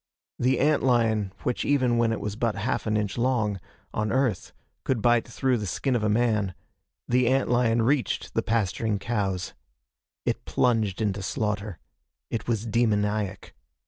The 0.39 0.59
ant 0.59 0.81
lion 0.81 1.31
which 1.43 1.63
even 1.63 1.99
when 1.99 2.11
it 2.11 2.19
was 2.19 2.35
but 2.35 2.55
half 2.55 2.87
an 2.87 2.97
inch 2.97 3.19
long, 3.19 3.59
on 3.93 4.11
Earth, 4.11 4.51
could 4.83 4.99
bite 4.99 5.27
through 5.27 5.59
the 5.59 5.67
skin 5.67 5.95
of 5.95 6.03
a 6.03 6.09
man 6.09 6.55
the 7.07 7.27
ant 7.27 7.49
lion 7.49 7.83
reached 7.83 8.33
the 8.33 8.41
pasturing 8.41 8.97
cows. 8.97 9.53
It 10.25 10.43
plunged 10.45 11.03
into 11.03 11.21
slaughter. 11.21 11.77
It 12.31 12.47
was 12.47 12.65
demoniac. 12.65 13.53